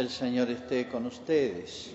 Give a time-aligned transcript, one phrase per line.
[0.00, 1.90] El Señor esté con ustedes.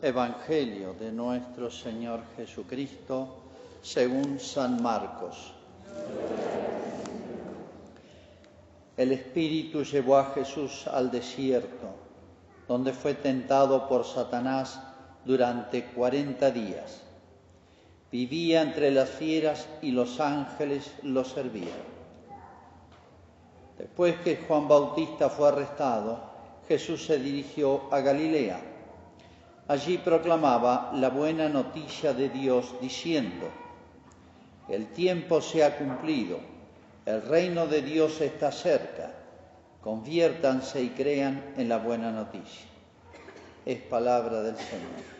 [0.00, 3.36] Evangelio de nuestro Señor Jesucristo
[3.82, 5.52] según San Marcos.
[8.96, 11.96] El Espíritu llevó a Jesús al desierto,
[12.68, 14.80] donde fue tentado por Satanás
[15.24, 17.02] durante cuarenta días.
[18.12, 21.89] Vivía entre las fieras y los ángeles lo servían.
[23.80, 26.20] Después que Juan Bautista fue arrestado,
[26.68, 28.60] Jesús se dirigió a Galilea.
[29.68, 33.48] Allí proclamaba la buena noticia de Dios diciendo,
[34.68, 36.40] el tiempo se ha cumplido,
[37.06, 39.12] el reino de Dios está cerca,
[39.80, 42.66] conviértanse y crean en la buena noticia.
[43.64, 45.19] Es palabra del Señor.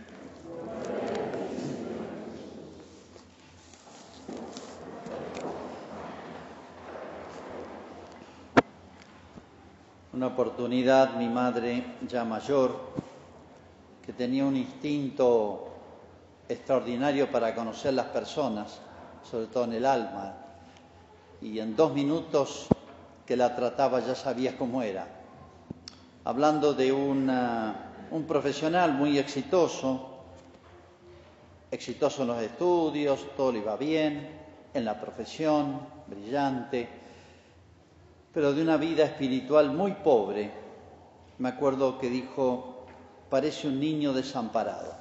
[10.21, 12.79] Una oportunidad, mi madre ya mayor,
[14.05, 15.67] que tenía un instinto
[16.47, 18.81] extraordinario para conocer las personas,
[19.23, 20.35] sobre todo en el alma,
[21.41, 22.67] y en dos minutos
[23.25, 25.09] que la trataba ya sabía cómo era.
[26.25, 30.19] Hablando de un profesional muy exitoso,
[31.71, 34.29] exitoso en los estudios, todo le iba bien,
[34.75, 36.91] en la profesión, brillante,
[38.33, 40.53] pero de una vida espiritual muy pobre.
[41.39, 42.87] Me acuerdo que dijo,
[43.29, 44.95] parece un niño desamparado.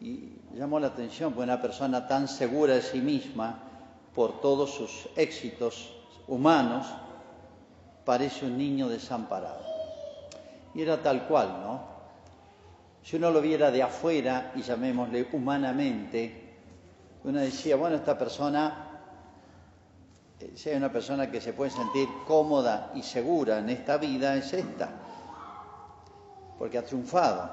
[0.00, 3.62] Y llamó la atención, porque una persona tan segura de sí misma
[4.14, 5.94] por todos sus éxitos
[6.26, 6.86] humanos,
[8.04, 9.64] parece un niño desamparado.
[10.74, 11.90] Y era tal cual, ¿no?
[13.02, 16.58] Si uno lo viera de afuera, y llamémosle humanamente,
[17.24, 18.89] uno decía, bueno, esta persona
[20.54, 24.52] si hay una persona que se puede sentir cómoda y segura en esta vida, es
[24.52, 24.90] esta,
[26.58, 27.50] porque ha triunfado.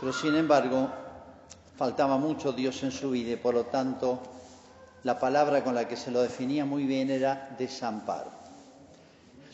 [0.00, 0.88] Pero sin embargo,
[1.76, 4.18] faltaba mucho Dios en su vida y por lo tanto
[5.02, 8.30] la palabra con la que se lo definía muy bien era desamparo.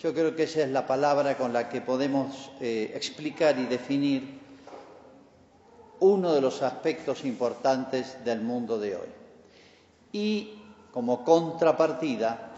[0.00, 4.40] Yo creo que esa es la palabra con la que podemos eh, explicar y definir
[5.98, 9.08] uno de los aspectos importantes del mundo de hoy.
[10.12, 10.59] Y
[10.92, 12.50] como contrapartida,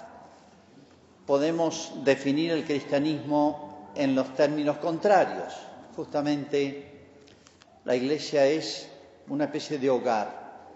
[1.26, 5.54] podemos definir el cristianismo en los términos contrarios.
[5.96, 7.06] Justamente
[7.84, 8.88] la iglesia es
[9.28, 10.72] una especie de hogar,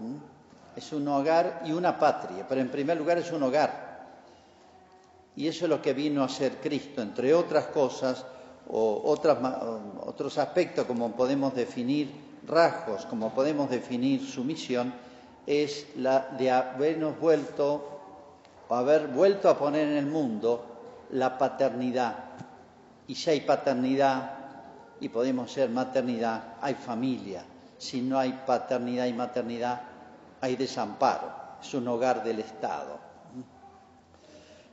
[0.77, 3.87] es un hogar y una patria, pero en primer lugar es un hogar.
[5.35, 8.25] Y eso es lo que vino a ser Cristo, entre otras cosas,
[8.69, 9.03] o
[10.07, 12.11] otros aspectos como podemos definir
[12.47, 14.93] rasgos, como podemos definir su misión,
[15.47, 18.01] es la de habernos vuelto,
[18.69, 20.65] o haber vuelto a poner en el mundo
[21.11, 22.17] la paternidad.
[23.07, 24.33] Y si hay paternidad
[25.01, 27.45] y podemos ser maternidad, hay familia.
[27.79, 29.83] Si no hay paternidad y maternidad,
[30.41, 31.31] hay desamparo.
[31.61, 32.99] Es un hogar del Estado.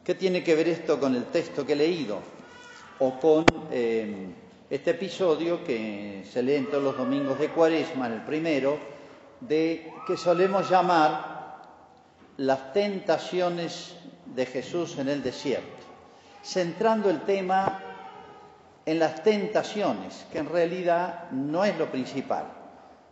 [0.03, 2.19] ¿Qué tiene que ver esto con el texto que he leído?
[2.99, 4.27] O con eh,
[4.69, 8.92] este episodio que se lee en todos los domingos de Cuaresma, en el primero,
[9.47, 11.61] de que solemos llamar
[12.37, 13.95] las tentaciones
[14.25, 15.85] de Jesús en el desierto,
[16.41, 17.79] centrando el tema
[18.85, 22.45] en las tentaciones, que en realidad no es lo principal.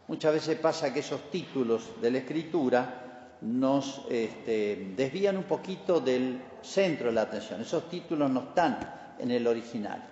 [0.07, 6.41] Muchas veces pasa que esos títulos de la escritura nos este, desvían un poquito del
[6.61, 7.61] centro de la atención.
[7.61, 8.77] Esos títulos no están
[9.17, 10.03] en el original.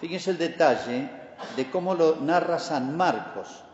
[0.00, 1.08] Fíjense el detalle
[1.56, 3.64] de cómo lo narra San Marcos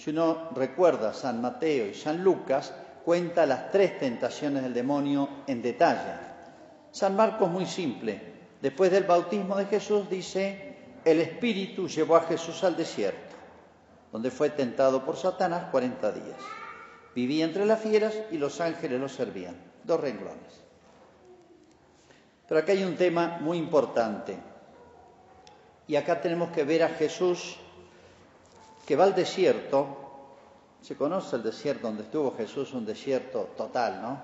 [0.00, 2.72] si uno recuerda San Mateo y San Lucas,
[3.04, 6.14] cuenta las tres tentaciones del demonio en detalle.
[6.90, 8.18] San Marcos muy simple.
[8.62, 13.36] Después del bautismo de Jesús dice, el Espíritu llevó a Jesús al desierto,
[14.10, 16.38] donde fue tentado por Satanás 40 días.
[17.14, 19.56] Vivía entre las fieras y los ángeles lo servían.
[19.84, 20.62] Dos renglones.
[22.48, 24.38] Pero acá hay un tema muy importante.
[25.86, 27.58] Y acá tenemos que ver a Jesús
[28.90, 29.86] que va al desierto,
[30.82, 34.20] se conoce el desierto donde estuvo Jesús, un desierto total, ¿no?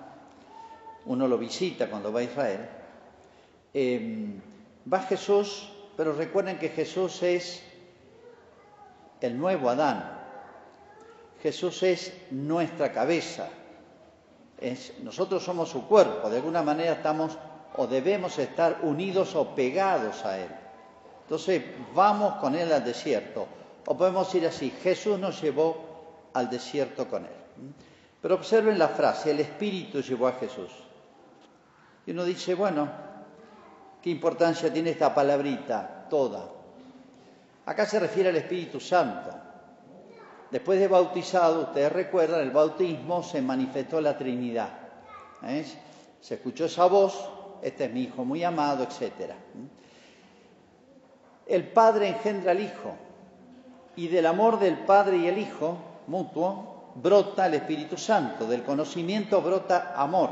[1.05, 2.69] Uno lo visita cuando va a Israel.
[3.73, 4.41] Em,
[4.93, 7.63] va Jesús, pero recuerden que Jesús es
[9.21, 10.19] el nuevo Adán.
[11.45, 13.49] Jesús es nuestra cabeza.
[15.05, 16.29] Nosotros somos su cuerpo.
[16.29, 17.39] De alguna manera estamos
[17.77, 20.49] o debemos estar unidos o pegados a Él.
[21.23, 21.63] Entonces
[21.95, 23.47] vamos con Él al desierto.
[23.87, 27.75] O podemos decir así, Jesús nos llevó al desierto con él.
[28.21, 30.71] Pero observen la frase, el Espíritu llevó a Jesús.
[32.07, 32.89] Y uno dice, bueno,
[34.07, 36.07] ¿Qué importancia tiene esta palabrita?
[36.09, 36.49] Toda.
[37.65, 39.31] Acá se refiere al Espíritu Santo.
[40.49, 44.69] Después de bautizado, ustedes recuerdan, el bautismo se manifestó la Trinidad.
[45.43, 45.67] ¿eh?
[46.21, 47.19] Se escuchó esa voz,
[47.61, 49.33] este es mi hijo muy amado, etc.
[51.45, 52.95] El Padre engendra al Hijo
[53.97, 59.41] y del amor del Padre y el Hijo mutuo brota el Espíritu Santo, del conocimiento
[59.43, 60.31] brota amor.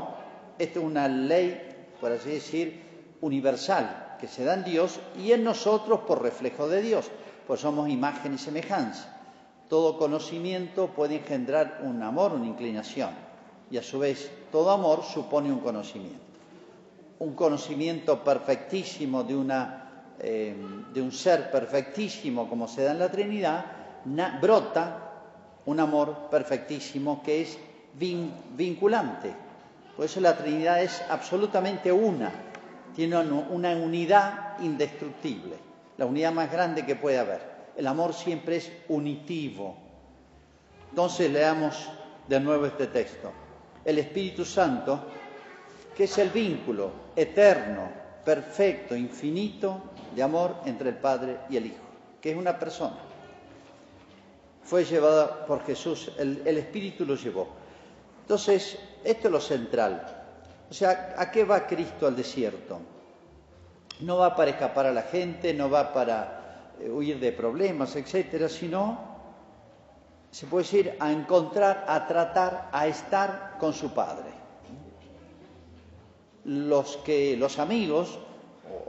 [0.57, 2.83] Esta es una ley, por así decir,
[3.21, 7.09] universal, que se da en Dios y en nosotros por reflejo de Dios,
[7.47, 9.11] pues somos imagen y semejanza.
[9.69, 13.09] Todo conocimiento puede engendrar un amor, una inclinación,
[13.71, 16.23] y a su vez todo amor supone un conocimiento.
[17.17, 19.84] Un conocimiento perfectísimo de, una,
[20.19, 20.55] eh,
[20.93, 23.65] de un ser perfectísimo como se da en la Trinidad,
[24.41, 25.11] brota
[25.65, 27.57] un amor perfectísimo que es
[27.93, 29.33] vinculante.
[29.95, 32.31] Por eso la Trinidad es absolutamente una,
[32.95, 35.55] tiene una unidad indestructible,
[35.97, 39.75] la unidad más grande que puede haber el amor siempre es unitivo.
[40.89, 41.89] Entonces leamos
[42.27, 43.31] de nuevo este texto.
[43.83, 45.05] El Espíritu Santo,
[45.95, 49.81] que es el vínculo eterno, perfecto, infinito
[50.15, 51.83] de amor entre el Padre y el Hijo,
[52.19, 52.97] que es una persona.
[54.63, 57.47] Fue llevada por Jesús, el, Espíritu lo llevó.
[58.21, 60.23] Entonces, esto es lo central.
[60.69, 62.79] O sea, ¿a qué va Cristo al desierto?
[64.01, 68.49] No va para escapar a la gente, no va para eh, huir de problemas, etcétera,
[68.49, 68.97] sino,
[70.31, 74.24] se puede decir, a encontrar, a tratar, a estar con su padre.
[76.45, 78.19] Los que, los amigos,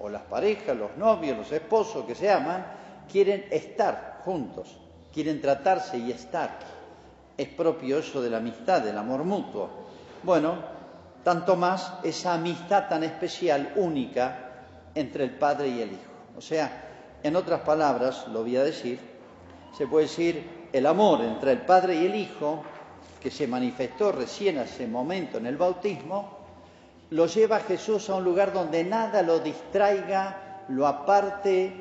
[0.00, 2.66] o, las parejas, los novios, los esposos que se aman,
[3.10, 4.78] quieren estar juntos,
[5.12, 6.58] quieren tratarse y estar.
[7.36, 9.68] Es propio eso de la amistad, del amor mutuo.
[10.22, 10.56] Bueno,
[11.22, 14.64] tanto más esa amistad tan especial, única,
[14.94, 16.12] entre el padre y el hijo.
[16.36, 19.00] O sea, en otras palabras, lo voy a decir,
[19.76, 22.62] se puede decir el amor entre el Padre y el Hijo,
[23.20, 26.35] que se manifestó recién hace momento en el bautismo,
[27.10, 31.72] lo lleva Jesús a un lugar donde nada lo distraiga, lo aparte,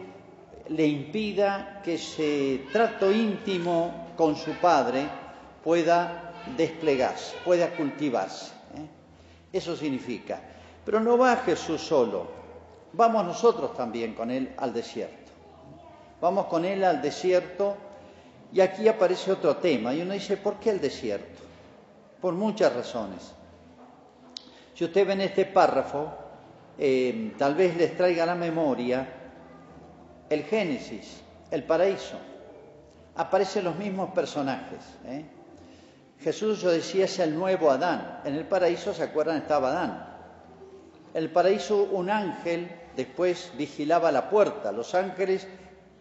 [0.70, 5.08] le impida que ese trato íntimo con su Padre
[5.64, 8.52] pueda desplegarse, pueda cultivarse.
[8.76, 8.88] ¿eh?
[9.54, 10.42] Eso significa.
[10.84, 12.28] Pero no va Jesús solo,
[12.94, 15.26] vamos nosotros también con Él al desierto.
[16.22, 17.76] Vamos con él al desierto
[18.52, 19.94] y aquí aparece otro tema.
[19.94, 21.44] Y uno dice, ¿por qué el desierto?
[22.22, 23.34] Por muchas razones.
[24.76, 26.14] Si usted ve este párrafo,
[26.78, 29.08] eh, tal vez les traiga a la memoria
[30.30, 32.18] el Génesis, el paraíso.
[33.16, 34.82] Aparecen los mismos personajes.
[35.06, 35.24] ¿eh?
[36.20, 38.20] Jesús, yo decía, es el nuevo Adán.
[38.26, 39.38] En el paraíso, ¿se acuerdan?
[39.38, 40.08] Estaba Adán.
[41.14, 44.74] En el paraíso un ángel después vigilaba la puerta.
[44.74, 45.48] Los ángeles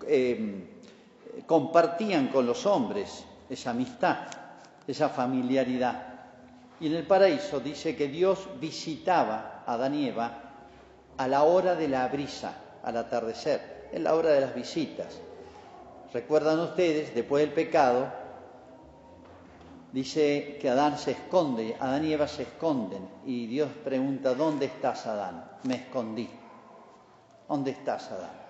[0.08, 0.66] eh,
[1.46, 4.26] compartían con los hombres esa amistad,
[4.88, 6.13] esa familiaridad.
[6.80, 10.40] Y en el paraíso dice que Dios visitaba a Adán y Eva
[11.16, 15.20] a la hora de la brisa, al atardecer, en la hora de las visitas.
[16.12, 18.08] Recuerdan ustedes, después del pecado,
[19.92, 25.06] dice que Adán se esconde, Adán y Eva se esconden, y Dios pregunta, ¿dónde estás,
[25.06, 25.44] Adán?
[25.64, 26.28] Me escondí.
[27.48, 28.44] ¿Dónde estás, Adán?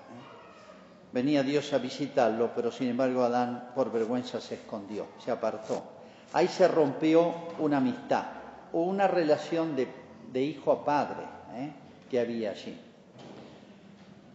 [1.13, 5.94] Venía Dios a visitarlo, pero sin embargo Adán por vergüenza se escondió, se apartó.
[6.35, 8.25] Ahí se rompió una amistad
[8.73, 11.23] o una relación de, hijo a padre
[11.55, 11.71] ¿eh?
[12.11, 12.77] que había allí.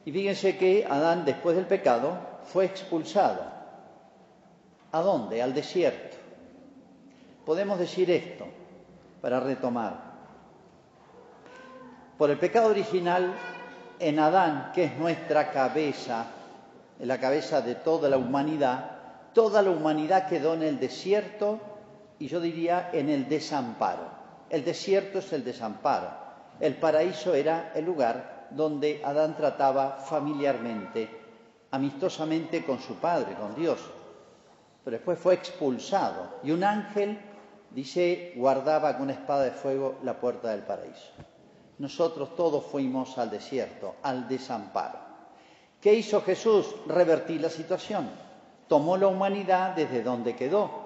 [0.05, 3.43] Y fíjense que Adán, después del pecado, fue expulsado.
[4.93, 5.41] ¿A dónde?
[5.43, 6.15] Al desierto.
[7.45, 8.45] Podemos decir esto
[9.21, 9.99] para retomar.
[12.17, 13.33] Por el pecado original,
[13.99, 16.27] en Adán, que es nuestra cabeza,
[16.97, 18.91] en la cabeza de toda la humanidad,
[19.33, 21.59] toda la humanidad quedó en el desierto
[22.19, 24.19] y yo diría en el desamparo.
[24.49, 26.09] El desierto es el desamparo.
[26.59, 31.09] El paraíso era el lugar donde Adán trataba familiarmente,
[31.71, 33.79] amistosamente con su padre, con Dios.
[34.83, 37.19] Pero después fue expulsado y un ángel,
[37.71, 41.13] dice, guardaba con una espada de fuego la puerta del paraíso.
[41.77, 44.99] Nosotros todos fuimos al desierto, al desamparo.
[45.79, 46.75] ¿Qué hizo Jesús?
[46.87, 48.09] Revertir la situación.
[48.67, 50.78] Tomó la humanidad desde donde quedó,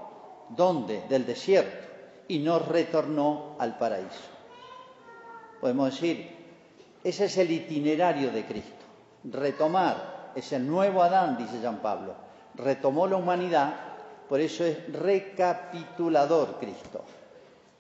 [0.55, 1.87] donde, del desierto,
[2.27, 4.31] y nos retornó al paraíso.
[5.59, 6.29] Podemos decir,
[7.03, 8.83] ese es el itinerario de Cristo.
[9.25, 12.15] Retomar, es el nuevo Adán, dice San Pablo.
[12.55, 13.73] Retomó la humanidad,
[14.27, 17.03] por eso es recapitulador Cristo.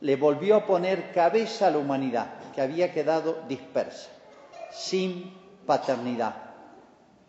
[0.01, 4.09] Le volvió a poner cabeza a la humanidad, que había quedado dispersa,
[4.71, 5.33] sin
[5.65, 6.35] paternidad.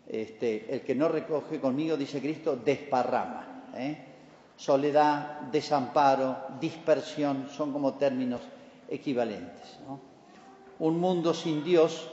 [0.07, 3.71] Este, el que no recoge conmigo, dice Cristo, desparrama.
[3.75, 4.14] ¿eh?
[4.57, 8.41] Soledad, desamparo, dispersión, son como términos
[8.89, 9.77] equivalentes.
[10.79, 12.09] Un mundo sin Dios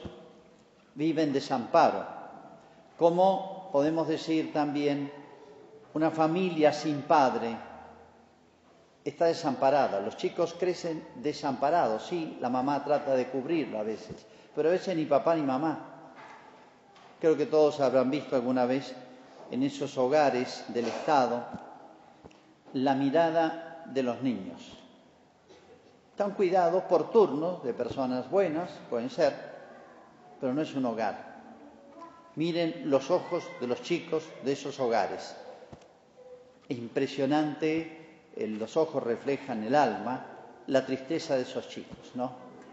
[0.95, 2.05] vive en desamparo.
[2.99, 5.13] Como podemos decir también,
[5.95, 7.57] una familia sin padre
[9.05, 10.01] está desamparada.
[10.01, 12.07] Los chicos crecen desamparados.
[12.07, 15.79] Sí, la mamá trata de cubrirlo a veces, pero a veces ni papá ni mamá.
[17.21, 18.95] Creo que todos habrán visto alguna vez
[19.51, 21.45] en esos hogares del Estado
[22.75, 24.79] la mirada de los niños.
[26.11, 29.35] Están cuidados por turnos de personas buenas, pueden ser,
[30.41, 31.33] pero no es un hogar.
[32.37, 35.37] Miren los ojos de los chicos de esos hogares.
[36.69, 38.03] Es impresionante
[38.37, 40.27] los ojos reflejan el alma,
[40.67, 42.33] la tristeza de esos chicos, ¿no?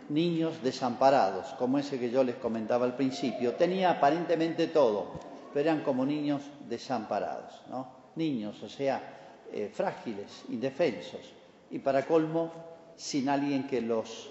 [0.10, 5.12] Niños desamparados, como ese que yo les comentaba al principio, tenía aparentemente todo,
[5.54, 7.88] pero eran como niños desamparados, ¿no?
[8.16, 9.19] Niños, o sea,
[9.52, 11.34] eh, frágiles, indefensos,
[11.72, 12.52] y para colmo,
[12.96, 14.30] sin alguien que los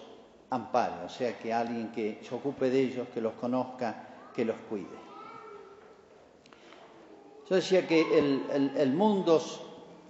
[0.50, 4.56] ampare, o sea, que alguien que se ocupe de ellos, que los conozca, que los
[4.68, 5.08] cuide.
[7.48, 9.40] Yo decía que el, mundo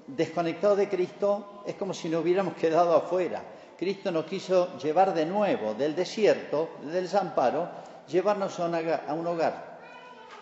[0.09, 3.43] desconectado de Cristo es como si nos hubiéramos quedado afuera.
[3.79, 7.69] Cristo nos quiso llevar de nuevo del desierto, del desamparo,
[8.09, 9.79] llevarnos a un hogar.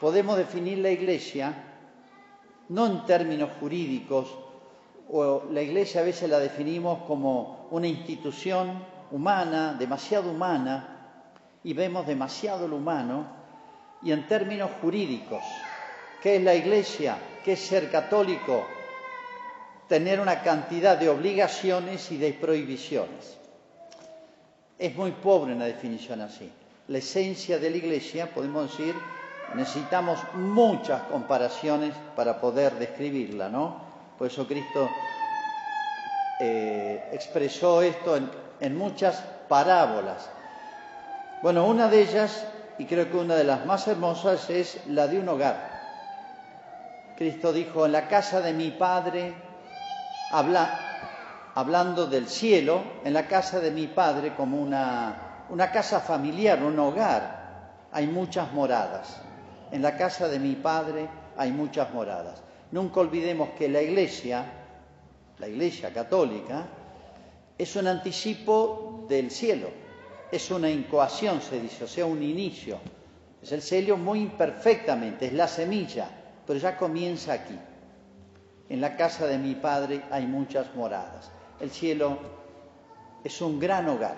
[0.01, 1.55] Podemos definir la iglesia
[2.69, 4.37] no en términos jurídicos,
[5.11, 10.93] o la iglesia a veces la definimos como una institución humana, demasiado humana,
[11.63, 13.27] y vemos demasiado lo humano,
[14.03, 15.43] y en términos jurídicos,
[16.23, 17.19] ¿qué es la iglesia?
[17.45, 18.67] ¿Qué es ser católico?
[19.89, 23.39] tener una cantidad de obligaciones y de prohibiciones.
[24.79, 26.51] Es muy pobre una definición así.
[26.89, 28.95] La esencia de la Iglesia, podemos decir,
[29.55, 33.86] necesitamos muchas comparaciones para poder describirla, ¿no?
[34.19, 34.91] Por eso Cristo
[36.39, 38.19] eh, expresó esto
[38.61, 40.31] en, muchas parábolas.
[41.43, 42.47] Bueno, una de ellas,
[42.79, 45.77] y creo que una de las más hermosas, es la de un hogar.
[47.15, 49.35] Cristo dijo, en la casa de mi Padre
[50.31, 56.63] habla, hablando del cielo, en la casa de mi padre como una, una casa familiar,
[56.63, 57.47] un hogar,
[57.93, 59.21] hay muchas moradas.
[59.71, 62.46] En la casa de mi padre hay muchas moradas.
[62.77, 64.45] Nunca olvidemos que la iglesia,
[65.39, 66.67] la iglesia católica,
[67.57, 69.71] es un anticipo del cielo,
[70.31, 72.79] es una incoación, se dice, o sea, un inicio.
[73.43, 76.11] Es el cielo muy imperfectamente, es la semilla,
[76.47, 77.59] pero ya comienza aquí.
[78.69, 81.31] En la casa de mi Padre hay muchas moradas.
[81.59, 82.19] El cielo
[83.25, 84.17] es un gran hogar.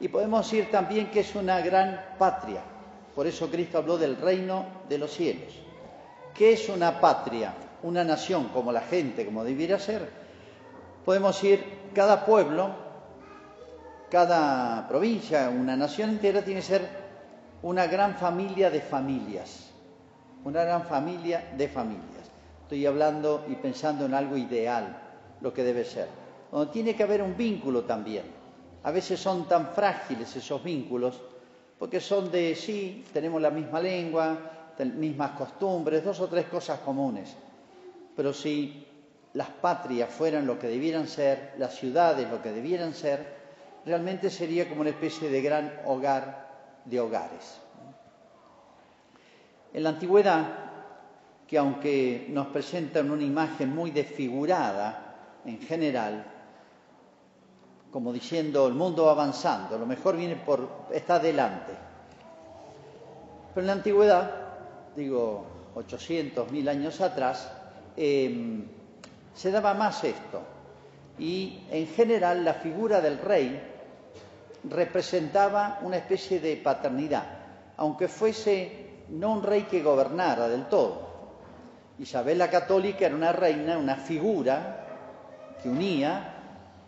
[0.00, 2.62] Y podemos decir también que es una gran patria.
[3.14, 5.52] Por eso Cristo habló del reino de los cielos.
[6.32, 7.52] ¿Qué es una patria?
[7.82, 10.08] Una nación como la gente, como debiera ser.
[11.04, 12.70] Podemos decir, cada pueblo,
[14.10, 16.88] cada provincia, una nación entera tiene que ser
[17.62, 19.70] una gran familia de familias.
[20.44, 22.30] Una gran familia de familias.
[22.62, 25.00] Estoy hablando y pensando en algo ideal,
[25.40, 26.08] lo que debe ser.
[26.50, 28.24] Donde tiene que haber un vínculo también.
[28.82, 31.20] A veces son tan frágiles esos vínculos,
[31.78, 34.38] porque son de sí, tenemos la misma lengua,
[34.84, 37.36] mismas costumbres, dos o tres cosas comunes.
[38.16, 38.86] Pero si
[39.34, 43.40] las patrias fueran lo que debieran ser, las ciudades lo que debieran ser,
[43.84, 46.48] realmente sería como una especie de gran hogar
[46.84, 47.60] de hogares.
[49.72, 50.70] En la antigüedad
[51.46, 56.24] que aunque nos presentan una imagen muy desfigurada en general,
[57.90, 61.72] como diciendo el mundo va avanzando, lo mejor viene por, está adelante.
[63.52, 64.30] Pero en la antigüedad,
[64.94, 67.50] digo 800, mil años atrás,
[67.96, 68.64] em,
[69.34, 70.42] se daba más esto.
[71.18, 73.60] Y en general la figura del rey
[74.68, 77.24] representaba una especie de paternidad,
[77.76, 81.10] aunque fuese no un rey que gobernara del todo,
[82.00, 84.86] Isabel la Católica era una reina, una figura
[85.62, 86.34] que unía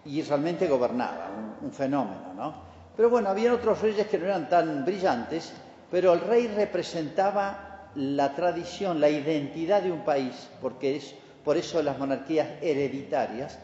[0.06, 1.28] y realmente gobernaba,
[1.60, 2.54] un, fenómeno, ¿no?
[2.96, 5.52] Pero bueno, había otros reyes que no eran tan brillantes,
[5.90, 11.82] pero el rey representaba la tradición, la identidad de un país, porque es por eso
[11.82, 13.58] las monarquías hereditarias,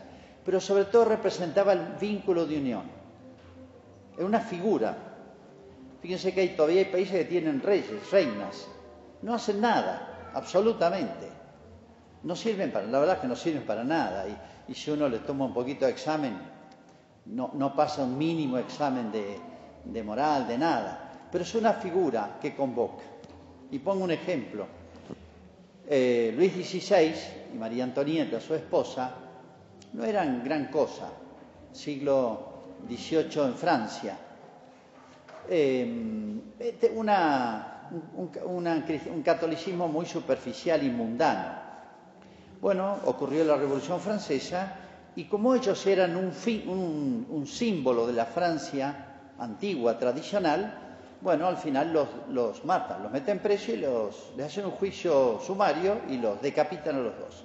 [0.44, 2.82] pero sobre todo representaba el vínculo de unión.
[4.16, 4.96] Era una figura.
[6.00, 8.66] Fíjense que hay, todavía hay países que tienen reyes, reinas,
[9.22, 11.38] no hacen nada, absolutamente
[12.22, 14.26] no sirven para, la verdad es que no sirven para nada.
[14.66, 16.36] Y, si uno le toma un poquito de examen,
[17.26, 19.40] no, pasa un mínimo examen de,
[19.84, 21.26] de, moral, de nada.
[21.30, 23.02] Pero es una figura que convoca.
[23.70, 24.66] Y pongo un ejemplo.
[25.86, 27.14] Eh, Luis XVI
[27.54, 29.14] y María Antonieta, su esposa,
[29.92, 31.10] no eran gran cosa,
[31.72, 32.48] siglo
[32.86, 34.18] XVIII en Francia.
[35.48, 37.78] Eh, este, una,
[38.14, 41.58] un, catolicismo muy superficial y mundano.
[42.60, 44.76] Bueno, ocurrió la Revolución Francesa
[45.16, 49.06] y como ellos eran un, símbolo de la Francia
[49.38, 50.87] antigua, tradicional,
[51.20, 55.40] bueno, al final los, los matan, los meten preso y los, les hacen un juicio
[55.40, 57.44] sumario y los decapitan a los dos.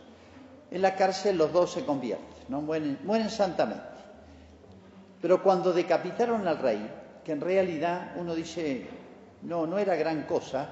[0.69, 2.61] En la cárcel los dos se convierten, ¿no?
[2.61, 3.83] mueren, mueren santamente.
[5.21, 6.89] Pero cuando decapitaron al rey,
[7.23, 8.87] que en realidad uno dice,
[9.41, 10.69] no, no era gran cosa,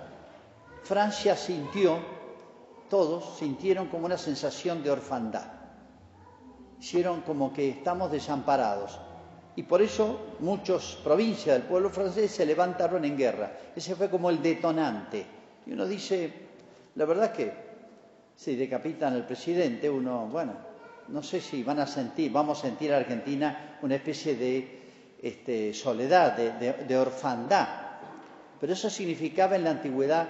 [0.83, 1.99] Francia sintió,
[2.89, 5.45] todos sintieron como una sensación de orfandad.
[6.79, 8.99] Hicieron como que estamos desamparados.
[9.55, 13.51] Y por eso muchas provincias del pueblo francés se levantaron en guerra.
[13.75, 15.25] Ese fue como el detonante.
[15.65, 16.31] Y uno dice,
[16.95, 17.51] la verdad que
[18.35, 20.53] si decapitan al presidente, uno, bueno,
[21.09, 24.81] no sé si van a sentir, vamos a sentir a Argentina una especie de
[25.21, 27.67] este, soledad, de, orfandad.
[28.59, 30.27] Pero eso significaba en la antigüedad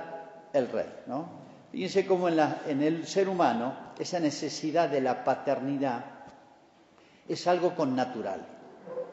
[0.51, 0.89] el rey.
[1.05, 1.29] ¿no?
[1.71, 6.03] Fíjense cómo en, la, en el ser humano esa necesidad de la paternidad
[7.27, 8.45] es algo connatural.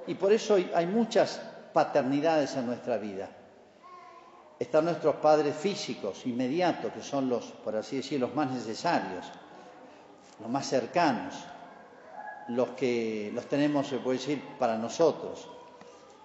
[0.09, 1.41] Y por eso hay muchas
[1.73, 3.29] paternidades en nuestra vida.
[4.59, 9.27] Están nuestros padres físicos, inmediatos, que son los, por así decir, los más necesarios,
[10.41, 11.35] los más cercanos,
[12.49, 15.47] los que los tenemos, se puede decir, para nosotros.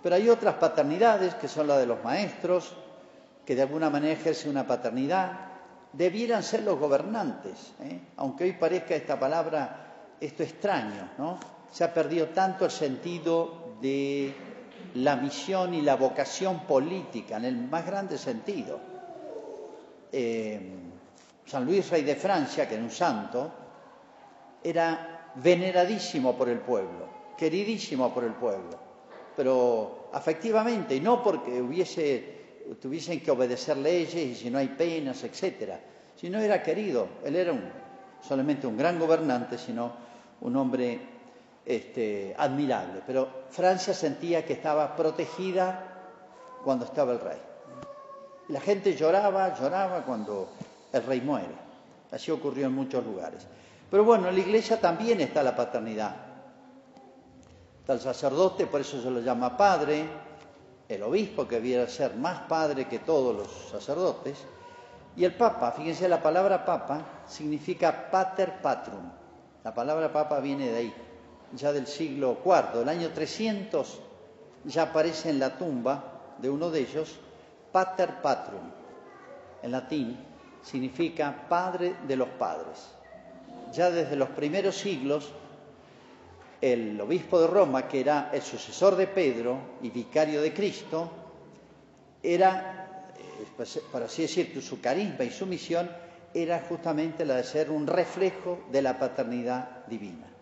[0.02, 2.74] Pero hay otras paternidades, que son las de los maestros,
[3.46, 5.32] que de alguna manera ejercen una paternidad.
[5.92, 8.00] Debieran ser los gobernantes, ¿eh?
[8.16, 11.38] aunque hoy parezca esta palabra, esto extraño, ¿no?
[11.70, 14.34] Se ha perdido tanto el sentido de
[14.96, 18.80] la misión y la vocación política, en el más grande sentido.
[20.12, 20.72] Eh,
[21.46, 23.52] San Luis, rey de Francia, que era un santo,
[24.64, 28.78] era veneradísimo por el pueblo, queridísimo por el pueblo,
[29.36, 35.24] pero afectivamente, y no porque hubiese, tuviesen que obedecer leyes y si no hay penas,
[35.24, 35.80] etcétera,
[36.16, 37.08] sino era querido.
[37.26, 37.54] Él era
[38.22, 39.92] solamente un gran gobernante, sino
[40.42, 41.13] un hombre
[41.66, 43.02] este, admirable.
[43.06, 45.94] Pero Francia sentía que estaba protegida
[46.64, 47.40] cuando estaba el rey.
[48.50, 50.50] La gente lloraba, lloraba cuando
[50.92, 51.56] el rey muere.
[52.12, 53.48] Así ocurrió en muchos lugares.
[53.90, 56.16] Pero bueno, en la iglesia también está la paternidad.
[57.80, 60.08] Está el sacerdote, por eso se lo llama padre,
[60.88, 64.38] el obispo, que debiera ser más padre que todos los sacerdotes,
[65.16, 65.72] y el papa.
[65.72, 69.12] Fíjense, la palabra papa significa pater patrum.
[69.64, 70.94] La palabra papa viene de ahí,
[71.54, 74.00] ya del siglo IV, del año 300,
[74.66, 77.16] ya aparece en la tumba de uno de ellos,
[77.72, 78.72] pater patrum.
[79.62, 80.18] En latín
[80.62, 82.94] significa padre de los padres
[83.74, 85.32] ya desde los primeros siglos,
[86.62, 91.12] el obispo de Roma, que era el sucesor de Pedro y vicario de Cristo,
[92.22, 95.90] era, eh, por así decir, su carisma y su misión
[96.34, 100.33] era justamente la de ser un reflejo de la paternidad divina.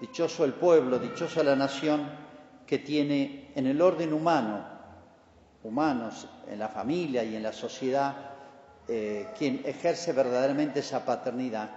[0.00, 2.08] Dichoso el pueblo, dichosa la nación
[2.66, 4.64] que tiene en el orden humano,
[5.62, 8.16] humanos, en la familia y en la sociedad,
[8.88, 11.70] eh, quien ejerce verdaderamente esa paternidad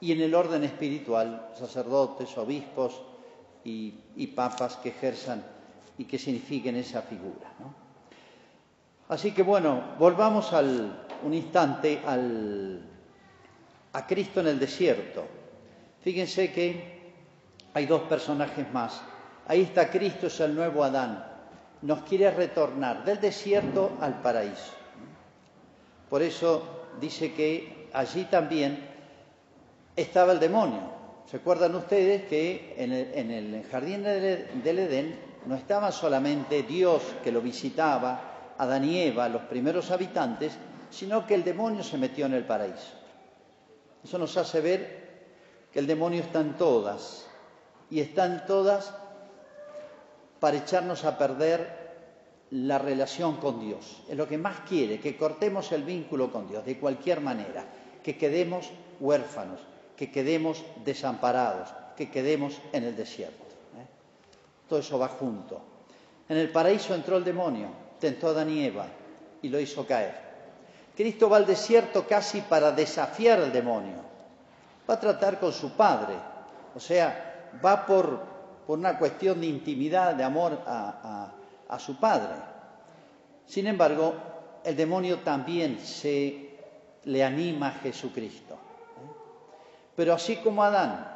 [0.00, 3.00] y en el orden espiritual, sacerdotes, obispos
[3.64, 5.44] y, papas que ejerzan
[5.96, 7.52] y que signifiquen esa figura.
[9.08, 10.52] Así que bueno, volvamos
[11.22, 12.00] un instante
[13.92, 15.24] a Cristo en el desierto.
[16.02, 16.93] Fíjense que
[17.74, 19.02] hay dos personajes más.
[19.46, 21.26] Ahí está Cristo, es el nuevo Adán.
[21.82, 24.72] Nos quiere retornar del desierto al paraíso.
[26.08, 28.88] Por eso dice que allí también
[29.94, 30.94] estaba el demonio.
[31.26, 37.02] ¿Se acuerdan ustedes que en el, en el jardín del Edén no estaba solamente Dios
[37.22, 40.56] que lo visitaba, Adán y Eva, los primeros habitantes,
[40.90, 42.92] sino que el demonio se metió en el paraíso.
[44.02, 45.04] Eso nos hace ver
[45.72, 47.26] que el demonio está en todas
[47.90, 48.94] y están todas
[50.40, 51.84] para echarnos a perder
[52.50, 54.02] la relación con Dios.
[54.08, 57.64] Es lo que más quiere, que cortemos el vínculo con Dios de cualquier manera,
[58.02, 58.70] que quedemos
[59.00, 59.60] huérfanos,
[59.96, 63.42] que quedemos desamparados, que quedemos en el desierto.
[63.42, 63.86] ¿eh?
[64.68, 65.60] Todo eso va junto.
[66.28, 67.68] En el paraíso entró el demonio,
[67.98, 70.24] tentó a Adán y lo hizo caer.
[70.96, 73.96] Cristo va al desierto casi para desafiar al demonio.
[74.88, 76.14] Va a tratar con su padre,
[76.74, 77.33] o sea,
[77.64, 78.20] va por,
[78.66, 81.32] por una cuestión de intimidad, de amor a,
[81.68, 82.34] a, a su padre.
[83.46, 84.14] Sin embargo,
[84.64, 86.58] el demonio también se
[87.04, 88.56] le anima a Jesucristo.
[89.94, 91.06] Pero así como Adán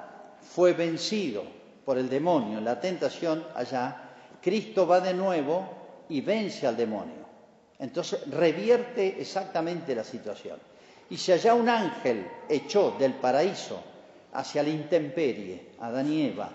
[0.40, 1.42] fue vencido
[1.84, 4.10] por el demonio en la tentación allá,
[4.42, 5.66] Cristo va de nuevo
[6.08, 7.26] y vence al demonio.
[7.78, 10.58] Entonces revierte exactamente la situación.
[11.10, 13.80] Y si allá un ángel echó del paraíso
[14.32, 16.50] hacia la intemperie a Adán y Eva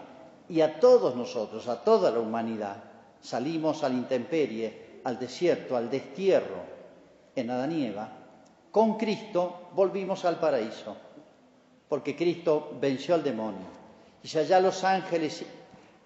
[0.61, 2.83] a todos nosotros, a toda la humanidad,
[3.21, 6.61] salimos a la intemperie, al desierto, al destierro
[7.35, 8.09] en Adán y Eva,
[8.71, 10.95] con Cristo volvimos al paraíso,
[11.87, 13.67] porque Cristo venció al demonio.
[14.21, 15.45] Y si allá los ángeles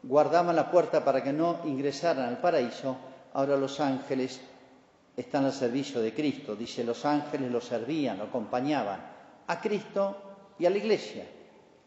[0.04, 2.98] guardaban la puerta para que no ingresaran al paraíso,
[3.34, 4.42] ahora los ángeles
[5.16, 6.56] están al servicio de Cristo.
[6.56, 9.00] Dice, los ángeles lo servían, lo acompañaban
[9.48, 10.18] a Cristo
[10.60, 11.26] y a la iglesia,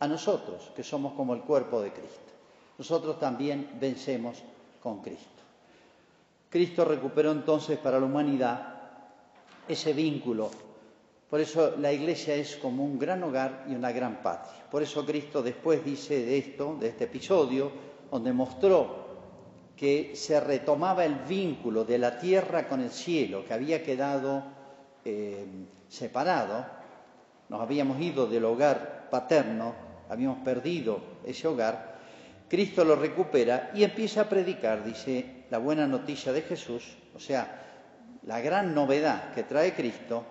[0.00, 2.32] a nosotros, que somos como el cuerpo de Cristo.
[2.78, 4.42] Nosotros también vencemos
[4.82, 5.28] con Cristo.
[6.48, 8.80] Cristo recuperó entonces para la humanidad
[9.68, 10.50] ese vínculo.
[11.28, 14.64] Por eso la iglesia es como un gran hogar y una gran patria.
[14.68, 17.70] Por eso Cristo después dice de esto, de este episodio,
[18.10, 19.00] donde mostró
[19.76, 24.42] que se retomaba el vínculo de la tierra con el cielo, que había quedado
[25.04, 25.46] eh,
[25.88, 26.66] separado,
[27.48, 31.98] nos habíamos ido del hogar paterno, habíamos perdido ese hogar,
[32.48, 38.18] Cristo lo recupera y empieza a predicar, dice, la buena noticia de Jesús, o sea,
[38.24, 40.24] la gran novedad que trae Cristo,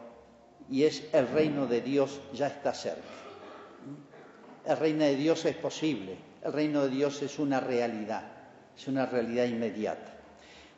[0.70, 3.02] y es el reino de Dios ya está cerca.
[4.66, 8.40] El reino de Dios es posible, el reino de Dios es una realidad
[8.80, 10.14] es una realidad inmediata.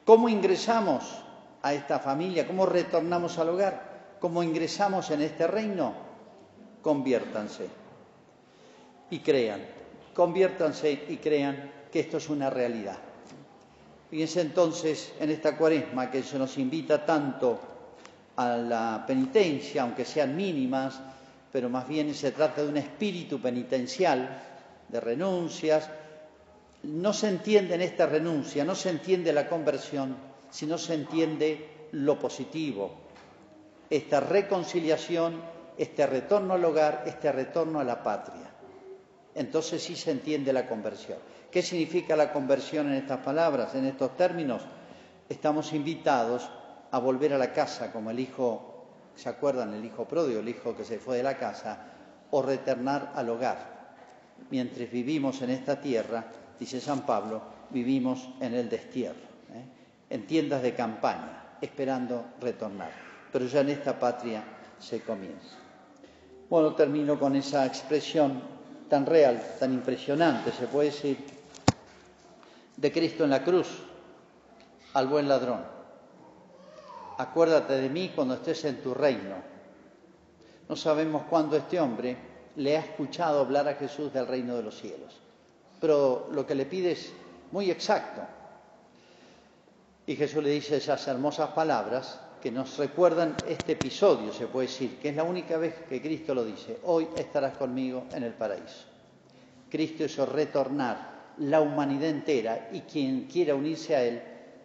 [0.05, 1.03] ¿Cómo ingresamos
[1.61, 2.47] a esta familia?
[2.47, 4.17] ¿Cómo retornamos al hogar?
[4.19, 5.93] ¿Cómo ingresamos en este reino?
[6.81, 7.67] Conviértanse
[9.11, 9.61] y crean,
[10.15, 12.97] conviértanse y crean que esto es una realidad.
[14.09, 17.59] Fíjense entonces en esta cuaresma que se nos invita tanto
[18.35, 20.99] a la penitencia, aunque sean mínimas,
[21.51, 24.41] pero más bien se trata de un espíritu penitencial,
[24.87, 25.89] de renuncias,
[26.83, 30.15] no se entiende en esta renuncia, no se entiende la conversión,
[30.49, 32.91] si no se entiende lo positivo,
[33.89, 35.41] esta reconciliación,
[35.77, 38.50] este retorno al hogar, este retorno a la patria.
[39.35, 41.17] Entonces sí se entiende la conversión.
[41.49, 44.63] ¿Qué significa la conversión en estas palabras, en estos términos?
[45.29, 46.49] Estamos invitados
[46.91, 49.73] a volver a la casa como el hijo, ¿se acuerdan?
[49.73, 51.87] El hijo pródigo, el hijo que se fue de la casa,
[52.31, 53.95] o retornar al hogar.
[54.49, 56.25] Mientras vivimos en esta tierra,
[56.59, 59.19] dice San Pablo, vivimos en el destierro,
[59.53, 59.65] ¿eh?
[60.09, 62.91] en tiendas de campaña, esperando retornar.
[63.31, 64.43] Pero ya en esta patria
[64.79, 65.55] se comienza.
[66.49, 68.41] Bueno, termino con esa expresión
[68.91, 71.17] tan real, tan impresionante, se puede decir,
[72.77, 73.67] de Cristo en la cruz
[74.93, 75.63] al buen ladrón.
[77.17, 79.37] Acuérdate de mí cuando estés en tu reino.
[80.69, 82.17] No sabemos cuándo este hombre
[82.57, 85.21] le ha escuchado hablar a Jesús del reino de los cielos
[85.81, 87.11] pero lo que le pide es
[87.51, 88.21] muy exacto.
[90.05, 94.97] Y Jesús le dice esas hermosas palabras que nos recuerdan este episodio, se puede decir,
[94.97, 98.85] que es la única vez que Cristo lo dice, hoy estarás conmigo en el paraíso.
[99.69, 104.21] Cristo hizo retornar la humanidad entera y quien quiera unirse a Él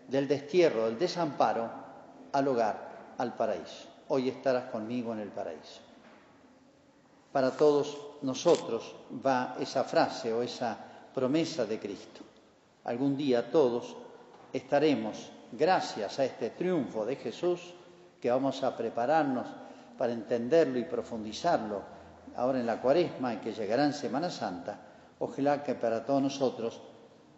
[0.09, 1.71] del destierro, del desamparo,
[2.33, 3.89] al hogar, al paraíso.
[4.09, 5.81] Hoy estarás conmigo en el paraíso.
[7.33, 10.79] Para todos nosotros va esa frase o esa
[11.15, 12.21] promesa de Cristo.
[12.85, 13.97] Algún día todos
[14.53, 17.75] estaremos, gracias a este triunfo de Jesús,
[18.21, 19.47] que vamos a prepararnos
[19.99, 21.83] para entenderlo y profundizarlo
[22.37, 24.79] ahora en la cuaresma y que llegará en Semana Santa,
[25.19, 26.81] ojalá que para todos nosotros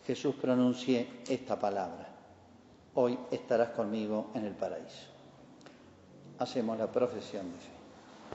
[0.05, 2.09] Jesús pronuncie esta palabra.
[2.95, 5.07] Hoy estarás conmigo en el paraíso.
[6.39, 7.78] Hacemos la profesión de fe.